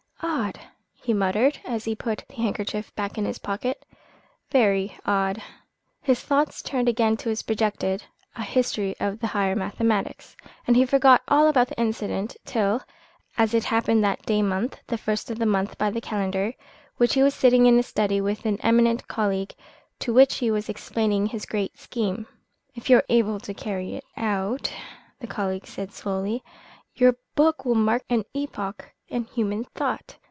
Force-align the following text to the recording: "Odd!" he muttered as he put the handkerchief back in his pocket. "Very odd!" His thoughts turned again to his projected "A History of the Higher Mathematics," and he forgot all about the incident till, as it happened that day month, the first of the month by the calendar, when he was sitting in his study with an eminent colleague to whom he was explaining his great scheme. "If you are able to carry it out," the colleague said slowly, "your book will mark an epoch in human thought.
"Odd!" 0.23 0.59
he 0.93 1.13
muttered 1.13 1.59
as 1.65 1.85
he 1.85 1.95
put 1.95 2.23
the 2.29 2.35
handkerchief 2.35 2.93
back 2.95 3.17
in 3.17 3.25
his 3.25 3.39
pocket. 3.39 3.83
"Very 4.51 4.95
odd!" 5.03 5.41
His 5.99 6.21
thoughts 6.21 6.61
turned 6.61 6.87
again 6.87 7.17
to 7.17 7.29
his 7.29 7.41
projected 7.41 8.03
"A 8.35 8.43
History 8.43 8.95
of 8.99 9.19
the 9.19 9.25
Higher 9.27 9.55
Mathematics," 9.55 10.35
and 10.67 10.75
he 10.75 10.85
forgot 10.85 11.23
all 11.27 11.47
about 11.47 11.69
the 11.69 11.79
incident 11.79 12.37
till, 12.45 12.83
as 13.35 13.55
it 13.55 13.63
happened 13.65 14.03
that 14.03 14.23
day 14.25 14.43
month, 14.43 14.79
the 14.87 14.97
first 14.97 15.31
of 15.31 15.39
the 15.39 15.45
month 15.47 15.75
by 15.79 15.89
the 15.89 16.01
calendar, 16.01 16.53
when 16.97 17.09
he 17.09 17.23
was 17.23 17.33
sitting 17.33 17.65
in 17.65 17.77
his 17.77 17.87
study 17.87 18.21
with 18.21 18.45
an 18.45 18.59
eminent 18.61 19.07
colleague 19.07 19.55
to 19.99 20.13
whom 20.13 20.25
he 20.29 20.51
was 20.51 20.69
explaining 20.69 21.25
his 21.27 21.47
great 21.47 21.79
scheme. 21.79 22.27
"If 22.75 22.89
you 22.91 22.97
are 22.97 23.05
able 23.09 23.39
to 23.39 23.55
carry 23.55 23.95
it 23.95 24.05
out," 24.15 24.71
the 25.19 25.27
colleague 25.27 25.65
said 25.65 25.91
slowly, 25.91 26.43
"your 26.93 27.15
book 27.33 27.65
will 27.65 27.75
mark 27.75 28.03
an 28.09 28.23
epoch 28.35 28.91
in 29.07 29.25
human 29.25 29.65
thought. 29.75 30.15